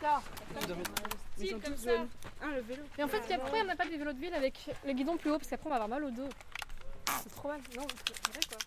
[0.00, 0.22] D'accord.
[1.38, 1.90] Ils comme ça.
[2.42, 2.82] Ah, le vélo.
[2.98, 4.70] Et en fait, il y a- pourquoi on n'a pas des vélos de ville avec
[4.86, 6.28] le guidon plus haut Parce qu'après, on va avoir mal au dos.
[7.22, 7.60] C'est trop mal.
[7.76, 8.58] Non, c'est vrai quoi.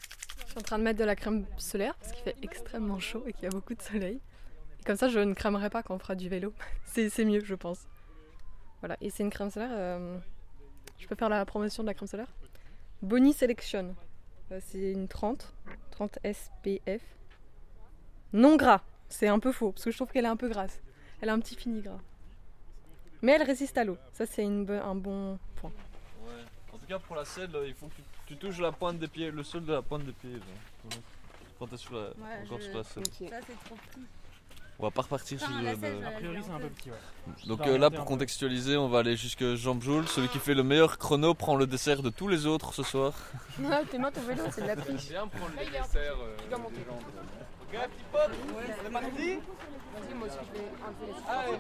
[0.46, 3.24] Je suis en train de mettre de la crème solaire parce qu'il fait extrêmement chaud
[3.26, 4.20] et qu'il y a beaucoup de soleil.
[4.80, 6.54] Et comme ça, je ne cramerai pas quand on fera du vélo.
[6.86, 7.88] C'est c'est mieux, je pense.
[8.82, 9.70] Voilà, et c'est une crème solaire.
[9.72, 10.18] euh,
[11.00, 12.28] Je peux faire la promotion de la crème solaire?
[13.02, 13.96] Bonnie Selection.
[14.52, 15.54] Euh, C'est une 30,
[15.92, 17.02] 30 SPF.
[18.34, 20.82] Non gras, c'est un peu faux parce que je trouve qu'elle est un peu grasse.
[21.24, 22.00] Elle a un petit fini gras.
[23.22, 23.98] Mais elle résiste à l'eau.
[24.12, 25.72] Ça, c'est un bon point.
[26.26, 26.34] Ouais.
[26.74, 29.08] En tout cas, pour la selle, il faut que tu, tu touches la pointe des
[29.08, 30.34] pieds, le sol de la pointe des pieds.
[30.34, 30.98] là.
[31.58, 32.10] Quand t'es sur la,
[32.44, 33.06] encore sur la selle.
[33.06, 33.14] Ça,
[33.48, 34.02] c'est trop petit.
[34.80, 36.90] On va pas repartir Enfin, sur la le- je- A priori, c'est un peu petit,
[36.92, 37.48] ouais.
[37.48, 40.06] Donc euh, là, pour contextualiser, on va aller jusque Jean Joule.
[40.10, 43.14] Celui qui fait le meilleur chrono prend le dessert de tous les autres ce soir.
[43.60, 45.08] Non, t'es moi ton vélo, c'est de la triche.
[45.08, 45.80] Bien prendre Là, il est
[47.82, 48.32] petit pote,
[48.84, 49.40] c'est parti
[49.94, 51.24] Vas-y, moi aussi, je vais un peu laisser.
[51.28, 51.58] Allez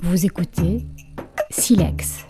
[0.00, 0.86] Vous écoutez
[1.50, 2.24] Silex.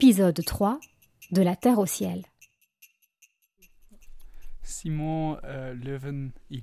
[0.00, 0.78] Épisode 3
[1.32, 2.24] De la Terre au ciel.
[4.62, 6.62] Simon euh, Leuven-Hill.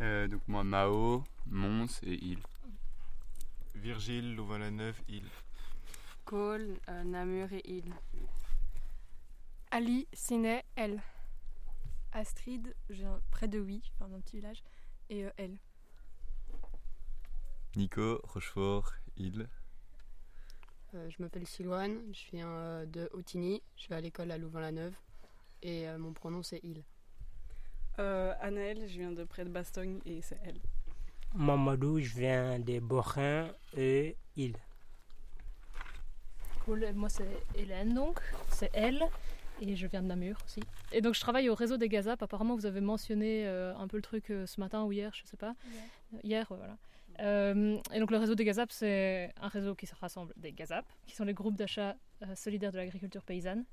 [0.00, 2.40] Euh, donc moi Mao, Mons et Il.
[3.76, 5.28] Virgile, Louvain-la-Neuve, Île.
[6.24, 7.94] Cole, euh, Namur et Île.
[9.70, 11.00] Ali, Ciné, elle.
[12.10, 14.64] Astrid, j'ai un- près de Oui, enfin un petit village,
[15.10, 15.56] et euh, elle.
[17.76, 19.48] Nico, Rochefort, Île.
[20.94, 24.94] Euh, je m'appelle Silouane, je viens euh, de Outigny, je vais à l'école à Louvain-la-Neuve
[25.62, 26.82] et euh, mon pronom c'est Il.
[27.98, 30.60] Euh, Anaëlle, je viens de près de Bastogne et c'est elle.
[31.34, 34.56] Mamadou, je viens des Borins et île.
[36.64, 39.02] Cool, moi c'est Hélène donc, c'est elle,
[39.60, 40.62] et je viens de Namur aussi.
[40.92, 43.98] Et donc je travaille au réseau des Gazap, apparemment vous avez mentionné euh, un peu
[43.98, 45.54] le truc euh, ce matin ou hier, je sais pas.
[46.24, 46.78] Hier, voilà.
[47.20, 50.84] Euh, et donc le réseau des Gazap, c'est un réseau qui se rassemble des Gazap,
[51.06, 53.64] qui sont les groupes d'achat euh, solidaires de l'agriculture paysanne.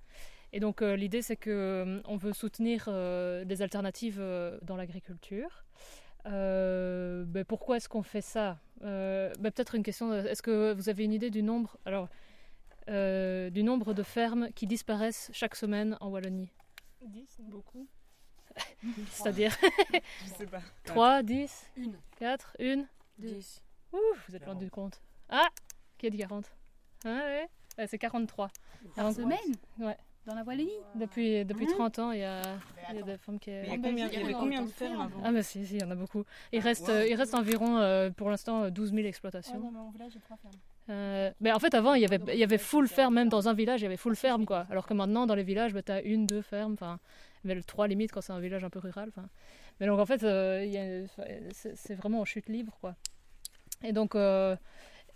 [0.54, 4.76] Et donc euh, l'idée c'est que euh, on veut soutenir euh, des alternatives euh, dans
[4.76, 5.66] l'agriculture.
[6.28, 8.60] Euh, ben, pourquoi est-ce qu'on fait ça?
[8.84, 12.10] Euh, ben, Peut-être une question, est-ce que vous avez une idée du nombre Alors,
[12.90, 16.50] euh, du nombre de fermes qui disparaissent chaque semaine en Wallonie?
[17.02, 17.88] 10, beaucoup.
[19.12, 19.56] C'est-à-dire
[20.26, 20.62] Je sais pas.
[20.86, 21.98] 3, 10, Une.
[22.18, 22.86] 4, 1
[23.20, 23.62] 10.
[23.94, 25.02] Ouh, vous êtes loin du compte.
[25.30, 25.48] Ah
[25.98, 26.52] Qui a dit 40
[27.06, 27.50] Ah ouais
[27.88, 28.50] C'est 43.
[28.96, 29.40] Par semaine
[29.80, 29.98] Ouais.
[30.26, 32.42] Dans la Wallonie Depuis, depuis Hein 30 ans, il y a,
[32.90, 33.52] il y a des fermes qui...
[33.52, 35.76] Il y, a combien, il y avait combien de fermes avant Ah mais si, si,
[35.76, 36.24] il y en a beaucoup.
[36.52, 39.60] Il reste, euh, il reste environ, euh, pour l'instant, euh, 12 000 Ouais, exploitations.
[39.60, 40.56] dans mon village, j'ai trois fermes.
[40.90, 43.48] Euh, mais en fait, avant, il y avait, il y avait full ferme, même dans
[43.50, 44.66] un village, il y avait full ferme, quoi.
[44.72, 47.00] Alors que maintenant, dans les villages, bah, tu as une, deux fermes, enfin,
[47.46, 49.10] mais le trois limite quand c'est un village un peu rural.
[49.10, 49.30] enfin.
[49.80, 51.06] Mais donc, en fait, euh,
[51.52, 52.96] c'est vraiment en chute libre, quoi.
[53.84, 54.56] Et donc, euh,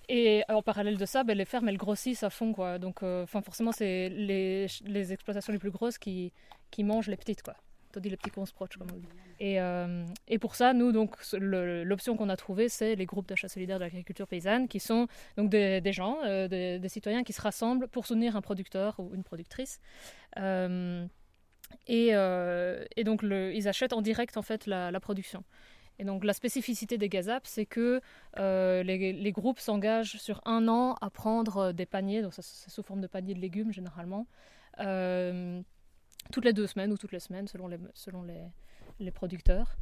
[0.09, 2.77] et en parallèle de ça, ben, les fermes, elles grossissent à fond, quoi.
[2.77, 6.33] Donc, euh, forcément, c'est les, les exploitations les plus grosses qui,
[6.71, 7.55] qui mangent les petites, quoi.
[7.91, 9.07] Tandis les petits qu'on se proche, comme on dit.
[9.39, 9.57] Et,
[10.27, 10.91] et pour ça, nous,
[11.31, 15.07] l'option qu'on a trouvée, c'est les groupes d'achat solidaire de l'agriculture paysanne, qui sont
[15.37, 19.79] donc des, gens, des citoyens qui se rassemblent pour soutenir un producteur ou une productrice.
[21.89, 25.43] Euh, et, donc, ils achètent en direct, en fait, la, production.
[25.97, 28.01] Et donc, la spécificité des GAZAP, c'est que
[28.37, 32.83] euh, les, groupes s'engagent sur un an à prendre euh, des paniers, donc c'est sous
[32.83, 34.27] forme de paniers de légumes généralement,
[36.31, 38.23] toutes les deux semaines ou toutes les semaines selon les, selon
[38.99, 39.75] les producteurs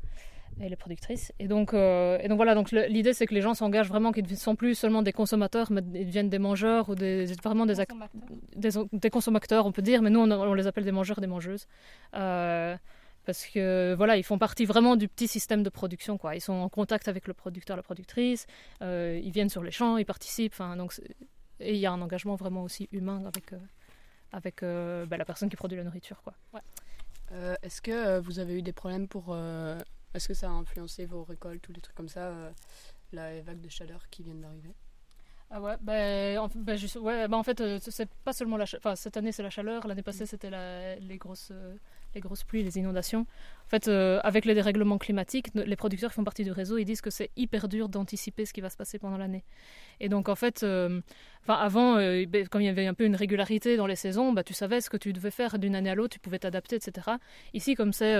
[0.62, 1.32] et les productrices.
[1.40, 4.30] Et donc, euh, et donc voilà, donc l'idée c'est que les gens s'engagent vraiment, qu'ils
[4.30, 7.80] ne sont plus seulement des consommateurs, mais ils deviennent des mangeurs ou des, vraiment des,
[7.80, 7.88] ac-
[8.56, 11.28] des, des consommateurs, on peut dire, mais nous on, on les appelle des mangeurs, des
[11.28, 11.68] mangeuses.
[12.16, 12.76] Euh,
[13.26, 16.18] parce que voilà, ils font partie vraiment du petit système de production.
[16.18, 16.36] Quoi.
[16.36, 18.48] Ils sont en contact avec le producteur, la productrice,
[18.82, 20.54] euh, ils viennent sur les champs, ils participent.
[20.54, 20.94] enfin, Donc,
[21.60, 23.58] et il y a un engagement vraiment aussi humain avec, euh,
[24.32, 26.22] avec euh, bah, la personne qui produit la nourriture.
[26.24, 26.34] Quoi.
[26.54, 26.62] Ouais.
[27.34, 29.36] Euh, Est-ce que vous avez eu des problèmes pour.
[30.18, 32.52] Est-ce que ça a influencé vos récoltes ou des trucs comme ça, euh,
[33.12, 34.74] la vague de chaleur qui viennent d'arriver
[35.52, 39.16] Ah ouais, ben, en, juste, ouais, en fait, euh, c'est pas seulement la enfin, cette
[39.16, 40.50] année c'est la chaleur, l'année passée c'était
[41.00, 41.76] les, grosses, euh,
[42.16, 43.28] les grosses pluies, les inondations.
[43.66, 46.86] En fait, euh, avec les dérèglements climatiques, les producteurs qui font partie du réseau, ils
[46.86, 49.44] disent que c'est hyper dur d'anticiper ce qui va se passer pendant l'année.
[50.00, 51.94] Et donc en fait, enfin avant,
[52.50, 54.90] comme il y avait un peu une régularité dans les saisons, bah, tu savais ce
[54.90, 57.12] que tu devais faire d'une année à l'autre, tu pouvais t'adapter, etc.
[57.54, 58.16] Ici, comme c'est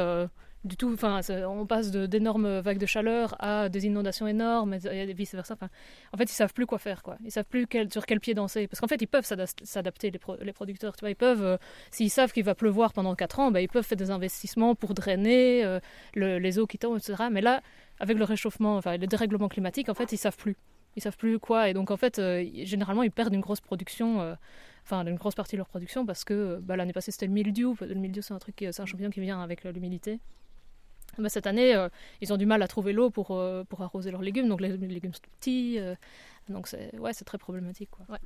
[0.68, 0.92] du tout.
[0.94, 5.56] Enfin, on passe d'énormes vagues de chaleur à des inondations énormes et vice versa.
[5.56, 5.70] Enfin,
[6.14, 7.18] en fait, ils savent plus quoi faire, quoi.
[7.26, 8.68] Ils savent plus sur quel pied danser.
[8.68, 10.96] Parce qu'en fait, ils peuvent s'adapter les, producteurs.
[10.96, 11.58] Tu vois, ils peuvent, euh,
[11.92, 14.94] s'ils savent qu'il va pleuvoir pendant 4 ans, ben, ils peuvent faire des investissements pour
[14.94, 15.80] drainer euh,
[16.16, 17.26] les eaux qui tombent, etc.
[17.32, 17.62] Mais là,
[18.00, 20.56] avec le réchauffement, enfin, le dérèglement climatique, en fait, ils savent plus.
[20.96, 21.70] Ils savent plus quoi.
[21.70, 24.36] Et donc, en fait, euh, généralement, ils perdent une grosse production
[24.88, 27.76] enfin une grosse partie de leur production parce que bah, l'année passée c'était le mildiou.
[27.82, 30.20] Le mildiou c'est un truc, c'est un champignon qui vient avec l'humidité.
[31.20, 31.90] Bah, cette année, euh,
[32.22, 34.78] ils ont du mal à trouver l'eau pour, euh, pour arroser leurs légumes, donc les,
[34.78, 35.80] légumes sont petits.
[35.80, 35.96] Euh,
[36.50, 37.90] donc c'est ouais, très problématique.
[37.92, 38.06] Quoi.
[38.10, 38.20] Ouais.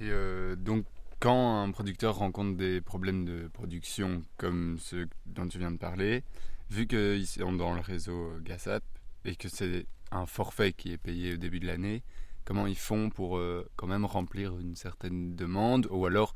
[0.00, 0.86] Et donc,
[1.20, 6.24] quand un producteur rencontre des problèmes de production comme ceux dont tu viens de parler,
[6.70, 8.82] vu qu'ils sont dans le réseau GASAP
[9.24, 12.02] et que c'est un forfait qui est payé au début de l'année,
[12.44, 13.40] comment ils font pour
[13.76, 15.86] quand même remplir une certaine demande?
[15.90, 16.32] Ou alors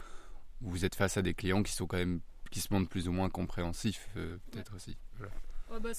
[0.61, 2.21] vous êtes face à des clients qui sont quand même
[2.51, 4.09] qui se montrent plus ou moins compréhensifs
[4.51, 4.97] peut-être aussi
[5.71, 5.93] bah,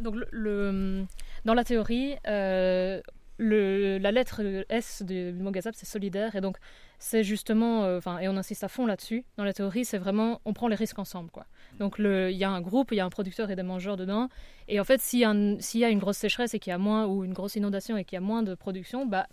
[0.00, 1.04] Donc, le,
[1.44, 3.00] dans la théorie, euh,
[3.38, 6.34] le, la lettre S du mot Gazap, c'est solidaire.
[6.36, 6.56] Et donc,
[6.98, 9.24] c'est justement, euh, et on insiste à fond là-dessus.
[9.36, 11.46] Dans la théorie, c'est vraiment, on prend les risques ensemble, quoi.
[11.78, 14.28] Donc, il y a un groupe, il y a un producteur et des mangeurs dedans.
[14.68, 17.06] Et en fait, s'il y, y, a une grosse sécheresse et qu'il y a moins,
[17.06, 19.26] ou une grosse inondation et qu'il y a moins de production, bah,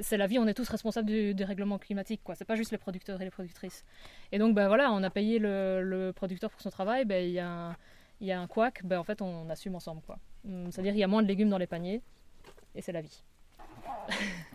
[0.00, 2.34] c'est la vie, on est tous responsables du, du règlement climatique, quoi.
[2.34, 3.84] C'est pas juste les producteurs et les productrices.
[4.30, 7.32] Et donc, bah voilà, on a payé le, le producteur pour son travail, ben, il
[7.32, 7.76] y a un
[8.20, 10.18] il y a un couac, ben en fait on assume ensemble quoi.
[10.46, 12.02] Hum, c'est-à-dire il y a moins de légumes dans les paniers
[12.74, 13.24] et c'est la vie.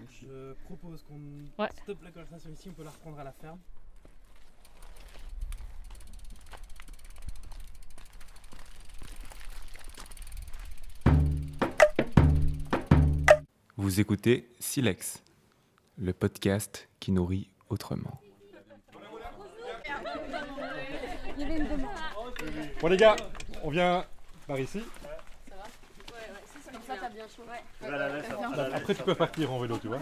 [0.09, 1.19] Je propose qu'on
[1.71, 3.59] stoppe la conversation ici, on peut la reprendre à la ferme.
[13.85, 15.21] Vous écoutez Silex,
[15.99, 18.19] le podcast qui nourrit autrement.
[22.81, 23.15] Bon les gars,
[23.61, 24.03] on vient
[24.47, 24.81] par ici.
[28.73, 29.99] Après, tu peux partir en vélo, tu vois.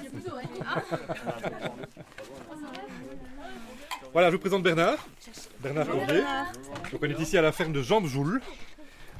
[4.14, 5.06] Voilà, je vous présente Bernard.
[5.60, 6.24] Bernard Courrier.
[6.90, 8.40] Donc, on est ici à la ferme de Jean Joule.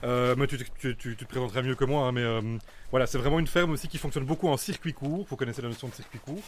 [0.04, 2.58] Euh, mais tu, te présenteras mieux que moi, hein, mais euh,
[2.92, 5.26] voilà, c'est vraiment une ferme aussi qui fonctionne beaucoup en circuit court.
[5.30, 6.44] Vous connaissez la notion de circuit court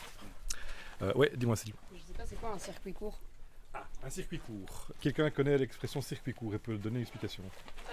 [1.02, 1.75] euh, Ouais, dis-moi, Céline.
[1.94, 3.19] Je sais pas, c'est quoi un circuit court?
[4.04, 4.88] Un circuit court.
[5.02, 7.44] Quelqu'un connaît l'expression circuit court et peut donner une explication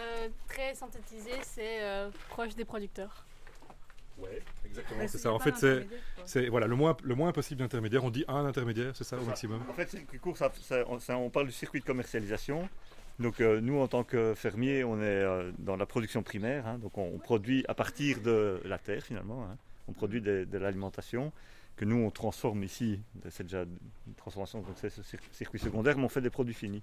[0.00, 3.24] euh, Très synthétisé, c'est euh, proche des producteurs.
[4.18, 5.32] Ouais, exactement, c'est ça.
[5.32, 5.54] En fait,
[6.24, 8.04] c'est voilà, le moins, le moins possible d'intermédiaire.
[8.04, 10.52] On dit un intermédiaire, c'est ça au maximum En fait, circuit court, ça,
[11.16, 12.68] on, parle du circuit de commercialisation.
[13.18, 15.24] Donc euh, nous, en tant que fermiers, on est
[15.58, 16.66] dans la production primaire.
[16.66, 16.78] Hein.
[16.78, 19.44] donc on, produit à partir de la terre finalement.
[19.44, 19.56] Hein.
[19.88, 21.32] on produit de l'alimentation
[21.76, 23.00] que nous on transforme ici,
[23.30, 26.82] c'est déjà une transformation, donc c'est ce circuit secondaire, mais on fait des produits finis.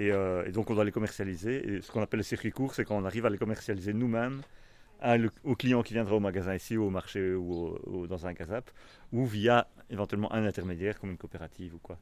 [0.00, 1.66] Euh, et, donc on doit les commercialiser.
[1.66, 4.42] Et ce qu'on appelle le circuit court, c'est quand on arrive à les commercialiser nous-mêmes
[5.42, 8.70] au client qui viendra au magasin ici, ou au marché, ou, dans un gazap,
[9.12, 11.98] ou via éventuellement un intermédiaire comme une coopérative ou quoi.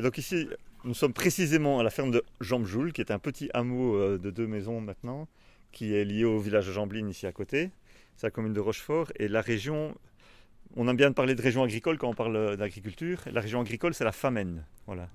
[0.00, 0.48] Donc ici,
[0.84, 4.30] nous sommes précisément à la ferme de Jambejoul, qui est un petit hameau euh, de
[4.30, 5.28] deux maisons maintenant,
[5.70, 7.70] qui est lié au village de Jambline ici à côté.
[8.16, 9.12] C'est la commune de Rochefort.
[9.18, 9.94] Et la région
[10.76, 13.20] on aime bien parler de région agricole quand on parle d'agriculture.
[13.30, 14.64] La région agricole, c'est la Famenne.
[14.86, 15.08] Voilà.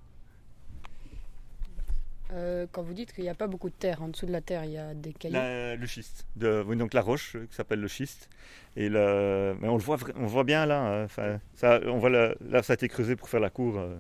[2.34, 4.42] Euh, quand vous dites qu'il n'y a pas beaucoup de terre, en dessous de la
[4.42, 5.38] terre, il y a des cailloux.
[5.80, 8.30] le schiste, de, donc la roche qui s'appelle le schiste.
[8.76, 11.06] Et le, mais on le voit, on voit bien là.
[11.06, 11.40] Hein.
[11.56, 13.98] ça, on voit là, ça a été creusé pour faire la cour euh,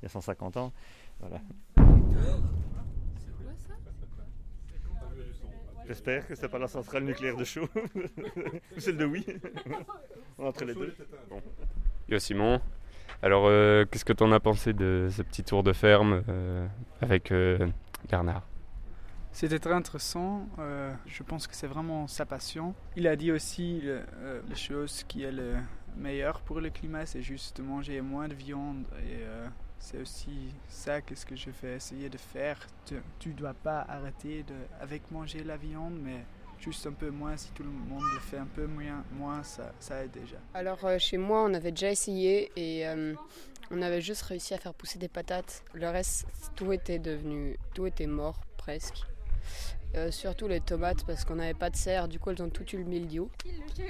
[0.00, 0.72] il y a 150 ans.
[1.20, 1.40] Voilà.
[5.86, 7.68] J'espère que c'est pas la centrale nucléaire de chaud.
[8.76, 9.24] Ou celle de oui.
[10.38, 10.94] Entre les deux.
[12.08, 12.60] Yo Simon,
[13.22, 16.66] alors euh, qu'est-ce que tu en as pensé de ce petit tour de ferme euh,
[17.00, 17.66] avec euh,
[18.10, 18.42] Bernard?
[19.32, 20.48] C'était très intéressant.
[21.06, 22.74] je pense que c'est vraiment sa passion.
[22.96, 23.82] Il a dit aussi
[24.48, 25.56] les choses qui est le
[25.94, 29.20] meilleur pour le climat, c'est juste de manger moins de viande et
[29.78, 32.58] c'est aussi ça que ce que je vais essayer de faire.
[33.18, 36.24] Tu ne dois pas arrêter de, avec manger la viande, mais
[36.60, 37.36] juste un peu moins.
[37.36, 40.36] Si tout le monde le fait un peu moins, moins ça, ça aide déjà.
[40.54, 43.14] Alors euh, chez moi, on avait déjà essayé et euh,
[43.70, 45.62] on avait juste réussi à faire pousser des patates.
[45.74, 49.02] Le reste, tout était devenu, tout était mort presque.
[49.94, 52.64] euh, surtout les tomates parce qu'on n'avait pas de serre, du coup elles ont tout
[52.74, 53.30] eu le mildiou.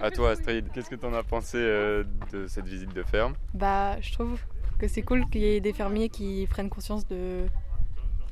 [0.00, 3.35] À toi Astrid, qu'est-ce que tu en as pensé euh, de cette visite de ferme?
[3.55, 4.38] Bah je trouve
[4.78, 7.47] que c'est cool qu'il y ait des fermiers qui prennent conscience de,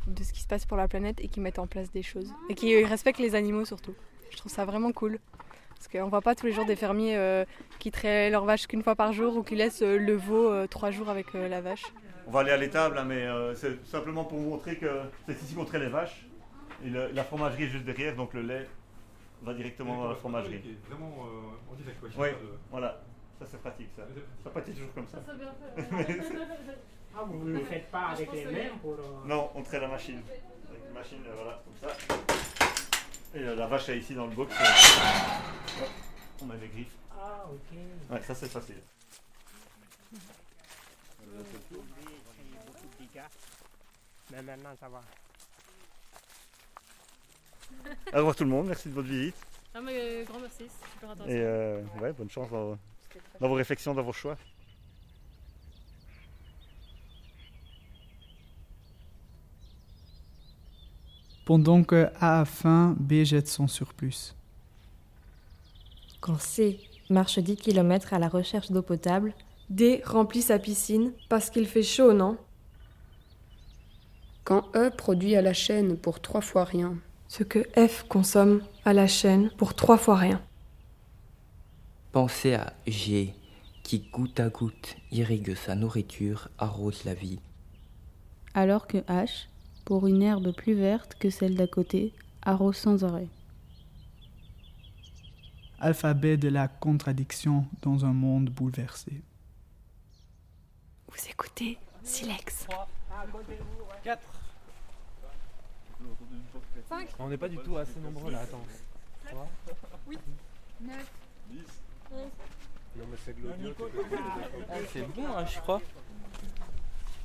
[0.06, 2.32] de ce qui se passe pour la planète et qui mettent en place des choses.
[2.48, 3.94] Et qui respectent les animaux surtout.
[4.30, 5.18] Je trouve ça vraiment cool.
[5.70, 7.44] Parce qu'on voit pas tous les jours des fermiers euh,
[7.78, 11.08] qui traient leur vache qu'une fois par jour ou qui laissent le veau trois jours
[11.08, 11.84] avec la vache.
[12.26, 14.86] On va aller à l'étable, hein, mais c'est simplement pour vous montrer que
[15.26, 16.26] c'est ici qu'on traite les vaches.
[16.84, 18.66] Et la fromagerie est juste derrière, donc le lait
[19.44, 20.60] va directement dans la fromagerie.
[20.88, 22.08] vraiment euh, en direct, quoi.
[22.18, 22.28] Oui,
[22.70, 23.02] voilà.
[23.38, 24.02] Ça, c'est pratique, ça.
[24.42, 25.18] Ça pas toujours comme ça.
[25.26, 26.20] Ça, bien fait.
[27.16, 28.92] ah, vous ne le faites pas avec les mains pour...
[28.92, 30.22] Euh, non, on traite la machine.
[30.68, 31.96] Avec une machine, euh, voilà, comme ça.
[33.34, 34.54] Et la vache est ici dans le box.
[36.42, 36.96] on met les griffes.
[37.12, 37.78] Ah, ok.
[38.10, 38.80] Ouais, ça, c'est facile.
[44.30, 45.00] Mais maintenant, ça va.
[48.12, 49.36] Au revoir tout le monde, merci de votre visite.
[49.74, 51.34] Ah, mais euh, grand merci, c'est super intéressant.
[51.34, 52.78] Et euh, ouais, bonne chance dans,
[53.40, 54.36] dans, vos réflexions, dans vos choix.
[61.44, 64.34] Pendant que A a faim, B jette son surplus.
[66.20, 66.80] Quand C
[67.10, 69.34] marche 10 km à la recherche d'eau potable,
[69.68, 72.38] D remplit sa piscine parce qu'il fait chaud, non?
[74.44, 76.96] Quand E produit à la chaîne pour trois fois rien,
[77.28, 80.40] ce que F consomme à la chaîne pour trois fois rien.
[82.14, 83.34] Pensez à G
[83.82, 87.40] qui goutte à goutte irrigue sa nourriture, arrose la vie.
[88.54, 89.48] Alors que H,
[89.84, 93.26] pour une herbe plus verte que celle d'à côté, arrose sans arrêt.
[95.80, 99.20] Alphabet de la contradiction dans un monde bouleversé.
[101.08, 102.68] Vous écoutez Silex.
[104.04, 104.20] 4.
[107.18, 108.64] On n'est pas du tout assez nombreux là, attends.
[109.26, 109.48] 3,
[110.06, 110.20] 8,
[110.80, 111.12] 9,
[111.50, 111.64] 10, 11.
[112.12, 113.74] Non mais c'est de l'audio.
[114.70, 115.80] Ah, c'est bon, hein, je crois.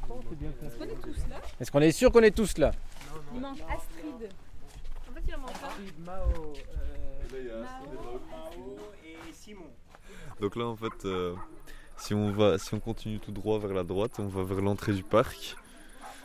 [0.10, 1.42] Est-ce qu'on est tous là?
[1.60, 2.72] Est-ce qu'on est sûr qu'on est tous là?
[3.36, 4.32] Il manque Astrid.
[5.08, 5.68] En fait, il en manque pas.
[5.68, 6.54] Astrid, Mao,
[7.34, 7.64] euh,
[8.32, 9.70] Mao et Simon.
[10.40, 11.36] Donc là, en fait, euh,
[11.98, 14.94] si, on va, si on continue tout droit vers la droite, on va vers l'entrée
[14.94, 15.56] du parc.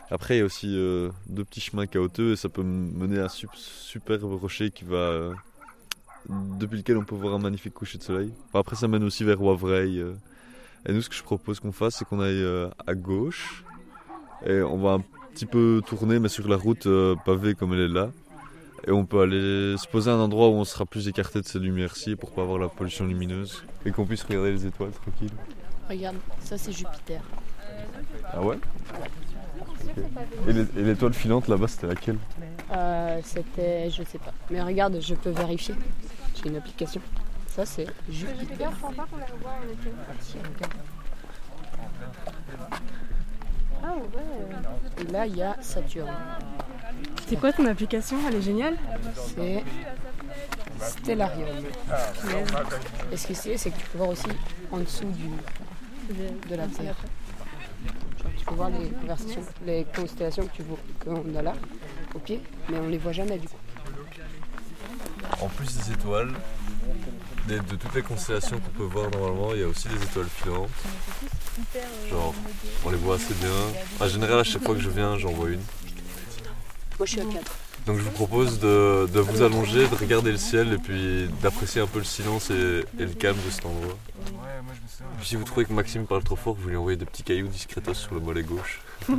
[0.09, 3.25] Après, il y a aussi euh, deux petits chemins chaotiques et ça peut mener à
[3.25, 5.33] un superbe rocher qui va.
[6.29, 8.31] Euh, depuis lequel on peut voir un magnifique coucher de soleil.
[8.53, 9.99] après, ça mène aussi vers Wavreil.
[9.99, 10.13] Euh.
[10.87, 12.45] Et nous, ce que je propose qu'on fasse, c'est qu'on aille
[12.85, 13.63] à gauche
[14.45, 15.03] et on va un
[15.33, 16.87] petit peu tourner, mais sur la route
[17.25, 18.11] pavée comme elle est là.
[18.85, 21.45] Et on peut aller se poser à un endroit où on sera plus écarté de
[21.47, 25.31] ces lumières-ci pour pas avoir la pollution lumineuse et qu'on puisse regarder les étoiles tranquille.
[25.89, 27.21] Regarde, ça c'est Jupiter.
[28.31, 28.59] Ah ouais?
[30.47, 32.17] Et l'étoile filante là-bas, c'était laquelle?
[32.71, 34.33] Euh, C'était, je sais pas.
[34.49, 35.75] Mais regarde, je peux vérifier.
[36.35, 37.01] J'ai une application.
[37.47, 38.71] Ça, c'est Jupiter.
[43.83, 45.03] Ah ouais.
[45.03, 46.11] Et là, il y a Saturne.
[47.27, 48.17] C'est quoi ton application?
[48.27, 48.77] Elle est géniale?
[49.15, 49.63] C'est
[50.79, 51.47] Stellarium.
[53.11, 54.27] Et ce que c'est, c'est que tu peux voir aussi
[54.71, 55.29] en dessous du,
[56.49, 56.95] de la Terre
[58.37, 58.91] tu peux voir les
[59.65, 61.53] les constellations que tu vois qu'on a là
[62.13, 63.57] au pied, mais on les voit jamais du coup.
[65.41, 66.31] En plus des étoiles,
[67.47, 70.69] de, toutes les constellations qu'on peut voir normalement, il y a aussi des étoiles filantes.
[72.09, 72.33] Genre,
[72.85, 73.49] on les voit assez bien.
[73.99, 75.61] En général, à chaque fois que je viens, j'en vois une.
[76.97, 77.51] Moi, je suis à 4.
[77.85, 81.87] Donc je vous propose de, vous allonger, de regarder le ciel et puis d'apprécier un
[81.87, 83.95] peu le silence et, le calme de cet endroit.
[85.21, 87.93] si vous trouvez que Maxime parle trop fort, vous lui envoyez des petits cailloux discretos
[87.93, 88.81] sur le mollet gauche.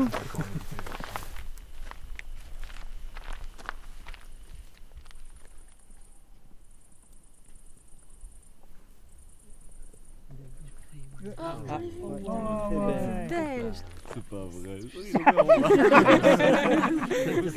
[14.15, 14.81] C'est pas vrai.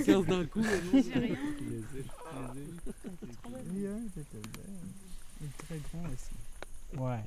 [0.04, 0.64] C'est d'un coup.
[5.58, 6.36] très grand aussi.
[6.98, 7.24] Ouais.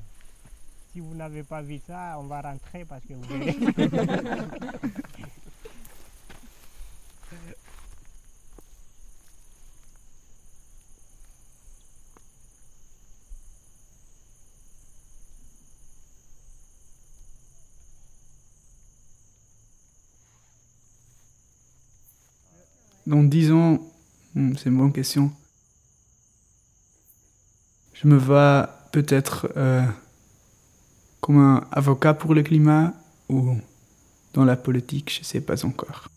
[0.91, 3.23] Si vous n'avez pas vu ça, on va rentrer parce que vous
[23.05, 23.79] dans 10 ans,
[24.35, 25.31] c'est une bonne question.
[27.93, 29.83] Je me vois peut-être euh,
[31.21, 32.93] comme un avocat pour le climat
[33.29, 33.55] ou
[34.33, 36.07] dans la politique, je ne sais pas encore.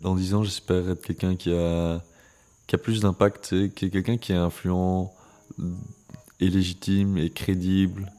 [0.00, 2.02] Dans 10 ans, j'espère être quelqu'un qui a,
[2.66, 5.12] qui a plus d'impact, qui est quelqu'un qui est influent
[6.40, 8.12] et légitime et crédible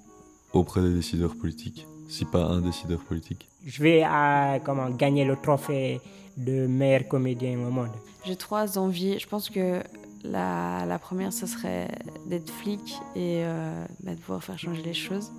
[0.53, 5.35] auprès des décideurs politiques, si pas un décideur politique Je vais à, comment, gagner le
[5.35, 6.01] trophée
[6.37, 7.91] de meilleur comédien au monde.
[8.25, 9.19] J'ai trois envies.
[9.19, 9.81] Je pense que
[10.23, 11.89] la, la première, ce serait
[12.25, 15.31] d'être flic et euh, bah, de pouvoir faire changer les choses.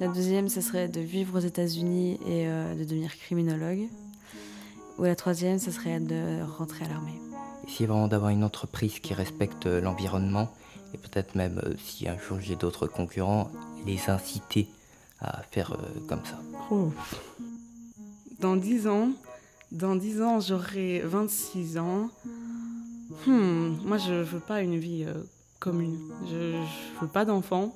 [0.00, 3.88] La deuxième, ce serait de vivre aux États-Unis et euh, de devenir criminologue.
[4.98, 7.18] Ou la troisième, ce serait de rentrer à l'armée.
[7.66, 10.48] Essayer vraiment d'avoir une entreprise qui respecte l'environnement
[10.94, 13.50] et peut-être même, euh, si un jour j'ai d'autres concurrents,
[13.84, 14.68] les inciter
[15.20, 16.38] à faire euh, comme ça.
[16.70, 16.92] Oh.
[18.40, 19.10] Dans 10 ans,
[19.72, 22.10] dans 10 ans, j'aurai 26 ans.
[23.26, 25.14] Hmm, moi, je veux pas une vie euh,
[25.58, 25.98] commune.
[26.26, 27.74] Je, je veux pas d'enfants.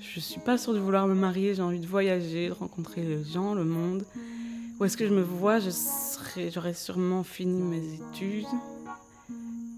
[0.00, 1.54] Je suis pas sûre de vouloir me marier.
[1.54, 4.04] J'ai envie de voyager, de rencontrer les gens, le monde.
[4.78, 5.58] Où est-ce que je me vois?
[5.58, 8.46] J'aurais sûrement fini mes études.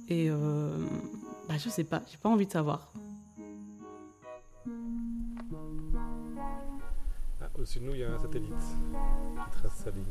[0.09, 0.77] Et euh,
[1.49, 2.93] bah, je sais pas, j'ai pas envie de savoir.
[7.61, 10.05] Au-dessus de nous, il y a un satellite qui trace sa ligne.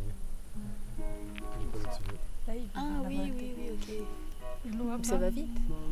[0.98, 2.70] Il est pas au-dessus de nous.
[2.76, 5.06] Ah oui, oui, oui, ok.
[5.06, 5.50] Ça va vite.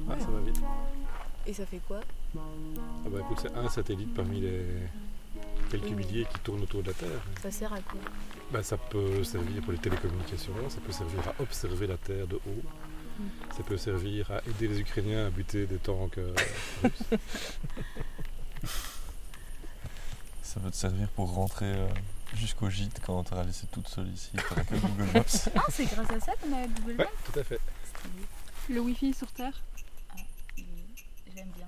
[0.09, 0.61] Ah, ça va vite.
[1.45, 2.01] Et ça fait quoi?
[2.35, 4.65] Ah bah écoute, c'est un satellite parmi les
[5.69, 7.21] quelques milliers qui tournent autour de la Terre.
[7.41, 7.99] Ça sert à quoi?
[8.51, 12.35] Bah, ça peut servir pour les télécommunications, ça peut servir à observer la Terre de
[12.35, 12.63] haut,
[13.55, 16.33] ça peut servir à aider les Ukrainiens à buter des tanks euh,
[16.83, 16.91] russes.
[20.57, 21.87] Ça va te servir pour rentrer euh,
[22.33, 24.31] jusqu'au gîte quand tu auras laissé toute seule ici.
[24.49, 25.49] T'auras que Google Maps.
[25.55, 27.59] Ah, c'est grâce à ça qu'on a Google Maps Ouais, tout à fait.
[28.67, 29.53] Le Wi-Fi sur Terre
[31.35, 31.67] J'aime bien.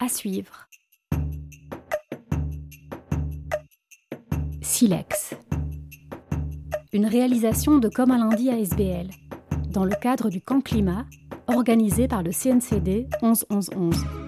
[0.00, 0.66] À suivre.
[4.60, 5.34] Silex.
[6.92, 9.10] Une réalisation de Comme un lundi à SBL,
[9.68, 11.06] dans le cadre du camp climat,
[11.46, 14.23] organisé par le CNCD 11 11 11.